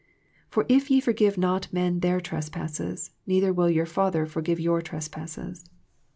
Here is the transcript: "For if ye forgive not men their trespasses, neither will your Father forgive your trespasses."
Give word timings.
"For 0.49 0.65
if 0.67 0.89
ye 0.89 0.99
forgive 0.99 1.37
not 1.37 1.71
men 1.71 1.99
their 1.99 2.19
trespasses, 2.19 3.11
neither 3.27 3.53
will 3.53 3.69
your 3.69 3.85
Father 3.85 4.25
forgive 4.25 4.59
your 4.59 4.81
trespasses." 4.81 5.69